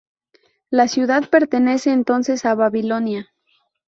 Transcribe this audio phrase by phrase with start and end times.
[0.71, 3.35] La ciudad pertenece entonces a Babilonia.